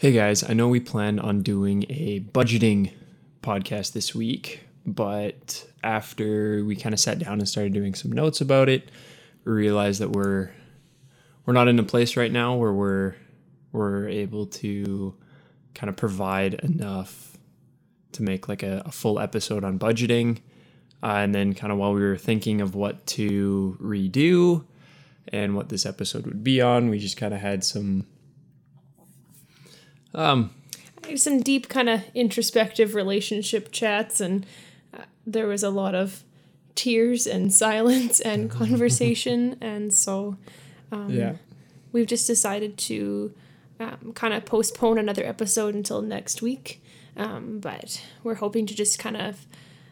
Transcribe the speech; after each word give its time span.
Hey 0.00 0.12
guys, 0.12 0.48
I 0.48 0.52
know 0.52 0.68
we 0.68 0.78
planned 0.78 1.18
on 1.18 1.42
doing 1.42 1.84
a 1.88 2.20
budgeting 2.20 2.92
podcast 3.42 3.94
this 3.94 4.14
week, 4.14 4.60
but 4.86 5.66
after 5.82 6.64
we 6.64 6.76
kind 6.76 6.92
of 6.92 7.00
sat 7.00 7.18
down 7.18 7.40
and 7.40 7.48
started 7.48 7.72
doing 7.72 7.96
some 7.96 8.12
notes 8.12 8.40
about 8.40 8.68
it, 8.68 8.92
we 9.44 9.50
realized 9.50 10.00
that 10.00 10.10
we're 10.10 10.52
we're 11.44 11.52
not 11.52 11.66
in 11.66 11.80
a 11.80 11.82
place 11.82 12.16
right 12.16 12.30
now 12.30 12.54
where 12.54 12.72
we're 12.72 13.16
we're 13.72 14.06
able 14.08 14.46
to 14.46 15.16
kind 15.74 15.90
of 15.90 15.96
provide 15.96 16.54
enough 16.54 17.36
to 18.12 18.22
make 18.22 18.48
like 18.48 18.62
a, 18.62 18.84
a 18.86 18.92
full 18.92 19.18
episode 19.18 19.64
on 19.64 19.80
budgeting. 19.80 20.38
Uh, 21.02 21.14
and 21.16 21.34
then 21.34 21.54
kind 21.54 21.72
of 21.72 21.78
while 21.80 21.92
we 21.92 22.02
were 22.02 22.16
thinking 22.16 22.60
of 22.60 22.76
what 22.76 23.04
to 23.08 23.76
redo 23.82 24.64
and 25.32 25.56
what 25.56 25.70
this 25.70 25.84
episode 25.84 26.24
would 26.24 26.44
be 26.44 26.60
on, 26.60 26.88
we 26.88 27.00
just 27.00 27.16
kind 27.16 27.34
of 27.34 27.40
had 27.40 27.64
some 27.64 28.06
um, 30.14 30.50
some 31.16 31.40
deep 31.40 31.68
kind 31.68 31.88
of 31.88 32.02
introspective 32.14 32.94
relationship 32.94 33.70
chats 33.72 34.20
and 34.20 34.46
uh, 34.94 35.02
there 35.26 35.46
was 35.46 35.62
a 35.62 35.70
lot 35.70 35.94
of 35.94 36.24
tears 36.74 37.26
and 37.26 37.52
silence 37.64 38.20
and 38.20 38.50
conversation 38.50 39.56
and 39.60 39.92
so 39.92 40.36
um, 40.92 41.10
yeah. 41.10 41.34
we've 41.92 42.06
just 42.06 42.26
decided 42.26 42.76
to 42.78 43.32
um, 43.80 44.12
kind 44.14 44.34
of 44.34 44.44
postpone 44.44 44.98
another 44.98 45.24
episode 45.24 45.74
until 45.74 46.02
next 46.02 46.42
week 46.42 46.82
um, 47.16 47.58
but 47.58 48.02
we're 48.22 48.36
hoping 48.36 48.66
to 48.66 48.74
just 48.74 48.98
kind 48.98 49.16
of 49.16 49.46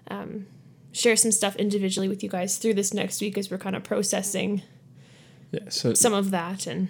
um, 0.08 0.46
share 0.92 1.16
some 1.16 1.32
stuff 1.32 1.56
individually 1.56 2.08
with 2.08 2.22
you 2.22 2.28
guys 2.28 2.58
through 2.58 2.74
this 2.74 2.94
next 2.94 3.20
week 3.20 3.36
as 3.36 3.50
we're 3.50 3.58
kind 3.58 3.76
of 3.76 3.82
processing 3.82 4.62
Yeah, 5.50 5.68
so 5.68 5.94
some 5.94 6.14
of 6.14 6.30
that 6.30 6.66
and 6.66 6.88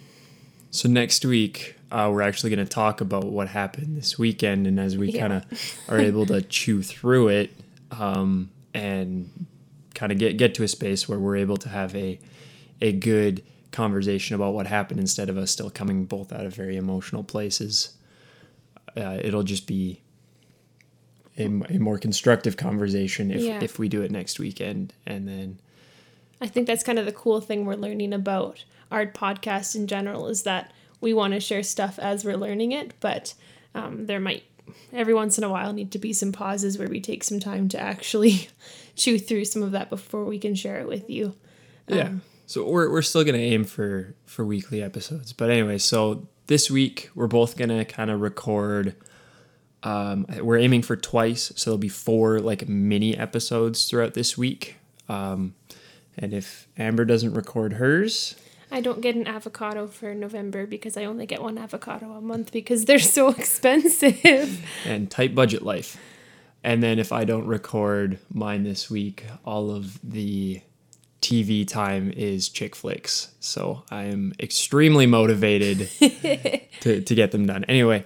so 0.70 0.88
next 0.88 1.25
week 1.25 1.77
uh, 1.91 2.11
we're 2.12 2.23
actually 2.23 2.51
going 2.55 2.66
to 2.66 2.70
talk 2.70 3.01
about 3.01 3.24
what 3.27 3.48
happened 3.48 3.97
this 3.97 4.19
weekend, 4.19 4.66
and 4.66 4.79
as 4.80 4.97
we 4.98 5.11
Yeah. 5.12 5.20
kind 5.20 5.33
of 5.34 5.45
are 5.88 5.98
able 5.98 6.27
to 6.27 6.43
chew 6.57 6.82
through 6.82 7.29
it, 7.29 7.52
um, 7.93 8.51
and 8.74 9.30
kind 9.95 10.13
of 10.13 10.18
get 10.18 10.37
get 10.37 10.54
to 10.57 10.63
a 10.63 10.68
space 10.68 11.09
where 11.09 11.18
we're 11.18 11.37
able 11.37 11.57
to 11.59 11.68
have 11.68 11.95
a 11.95 12.18
a 12.82 12.93
good 12.93 13.43
conversation 13.73 14.35
about 14.35 14.52
what 14.54 14.66
happened 14.66 15.01
instead 15.01 15.29
of 15.29 15.37
us 15.38 15.51
still 15.51 15.71
coming 15.71 16.04
both 16.07 16.32
out 16.32 16.45
of 16.46 16.54
very 16.54 16.76
emotional 16.76 17.23
places. 17.23 17.96
Uh, 18.96 19.19
it'll 19.23 19.43
just 19.43 19.66
be 19.66 20.01
a, 21.38 21.45
a 21.45 21.79
more 21.79 21.98
constructive 21.98 22.57
conversation 22.57 23.30
if 23.30 23.43
Yeah. 23.43 23.60
if 23.63 23.79
we 23.79 23.88
do 23.88 24.02
it 24.02 24.10
next 24.10 24.38
weekend, 24.38 24.93
and 25.07 25.29
then 25.29 25.60
I 26.40 26.46
think 26.46 26.66
that's 26.66 26.84
kind 26.84 26.98
of 26.98 27.06
the 27.06 27.12
cool 27.12 27.40
thing 27.40 27.65
we're 27.65 27.74
learning 27.74 28.12
about 28.12 28.65
our 28.90 29.06
podcast 29.06 29.74
in 29.74 29.87
general 29.87 30.29
is 30.29 30.42
that 30.42 30.73
we 31.01 31.12
want 31.12 31.34
to 31.34 31.40
share 31.40 31.62
stuff 31.62 31.98
as 31.98 32.24
we're 32.24 32.37
learning 32.37 32.73
it, 32.73 32.95
but 33.01 33.34
um, 33.74 34.06
there 34.06 34.20
might 34.20 34.45
every 34.92 35.14
once 35.14 35.38
in 35.38 35.45
a 35.45 35.48
while 35.48 35.73
need 35.73 35.92
to 35.92 35.98
be 35.98 36.12
some 36.12 36.32
pauses 36.32 36.79
where 36.79 36.88
we 36.88 37.01
take 37.01 37.23
some 37.23 37.40
time 37.40 37.68
to 37.68 37.80
actually 37.80 38.48
chew 38.96 39.18
through 39.18 39.45
some 39.45 39.62
of 39.62 39.73
that 39.73 39.90
before 39.90 40.24
we 40.24 40.38
can 40.38 40.54
share 40.54 40.80
it 40.80 40.88
with 40.88 41.09
you. 41.09 41.34
Yeah. 41.87 42.14
So 42.46 42.68
we're 42.68 42.90
we're 42.90 43.02
still 43.02 43.24
gonna 43.24 43.38
aim 43.38 43.64
for 43.64 44.14
for 44.24 44.45
weekly 44.45 44.82
episodes. 44.82 45.32
But 45.32 45.51
anyway, 45.51 45.79
so 45.79 46.29
this 46.46 46.70
week 46.70 47.10
we're 47.14 47.26
both 47.26 47.57
gonna 47.57 47.84
kind 47.84 48.10
of 48.10 48.20
record. 48.20 48.95
Um, 49.82 50.26
we're 50.40 50.59
aiming 50.59 50.82
for 50.82 50.96
twice, 50.96 51.52
so 51.57 51.70
there'll 51.70 51.79
be 51.79 51.88
four 51.88 52.40
like 52.40 52.68
mini 52.68 53.16
episodes 53.16 53.88
throughout 53.88 54.14
this 54.14 54.37
week. 54.38 54.76
Um, 55.09 55.54
and 56.17 56.33
if 56.33 56.69
Amber 56.79 57.05
doesn't 57.05 57.35
record 57.35 57.75
hers, 57.75 58.37
I 58.71 58.81
don't 58.81 59.01
get 59.01 59.15
an 59.15 59.27
avocado 59.27 59.87
for 59.87 60.15
November 60.15 60.67
because 60.67 60.97
I 60.97 61.05
only 61.05 61.27
get 61.27 61.41
one 61.41 61.57
avocado 61.57 62.13
a 62.13 62.21
month 62.21 62.53
because 62.53 62.85
they're 62.85 62.99
so 62.99 63.29
expensive. 63.39 64.65
and 64.84 65.11
tight 65.11 65.34
budget 65.34 65.62
life. 65.62 65.97
And 66.65 66.83
then 66.83 66.99
if 66.99 67.12
I 67.12 67.25
don't 67.25 67.47
record 67.47 68.19
mine 68.33 68.65
this 68.65 68.91
week, 68.91 69.25
all 69.44 69.71
of 69.71 70.00
the 70.03 70.62
TV 71.22 71.66
time 71.66 72.12
is 72.16 72.49
chick 72.49 72.75
flicks. 72.75 73.32
So 73.38 73.84
I 73.91 74.05
am 74.05 74.32
extremely 74.41 75.06
motivated 75.06 75.88
to, 76.81 77.00
to 77.00 77.15
get 77.15 77.31
them 77.31 77.47
done. 77.47 77.65
Anyway, 77.65 78.05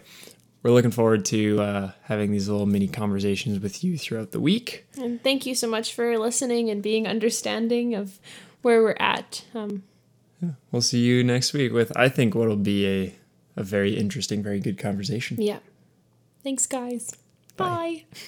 we're 0.62 0.70
looking 0.72 0.90
forward 0.90 1.24
to 1.26 1.60
uh, 1.60 1.90
having 2.04 2.32
these 2.32 2.48
little 2.48 2.66
mini 2.66 2.86
conversations 2.88 3.60
with 3.60 3.82
you 3.84 3.96
throughout 3.98 4.32
the 4.32 4.40
week. 4.40 4.86
and 4.98 5.22
thank 5.22 5.46
you 5.46 5.54
so 5.54 5.66
much 5.68 5.94
for 5.94 6.18
listening 6.18 6.68
and 6.70 6.82
being 6.82 7.06
understanding 7.06 7.94
of 7.94 8.18
where 8.62 8.82
we're 8.82 8.96
at. 9.00 9.44
Um, 9.54 9.82
We'll 10.72 10.80
see 10.80 11.00
you 11.00 11.22
next 11.22 11.52
week 11.52 11.70
with, 11.70 11.92
I 11.96 12.08
think, 12.08 12.34
what 12.34 12.48
will 12.48 12.56
be 12.56 12.86
a, 12.86 13.14
a 13.56 13.62
very 13.62 13.94
interesting, 13.94 14.42
very 14.42 14.58
good 14.58 14.78
conversation. 14.78 15.36
yeah. 15.40 15.58
Thanks, 16.42 16.66
guys. 16.66 17.12
Bye. 17.58 18.04
Bye. 18.10 18.20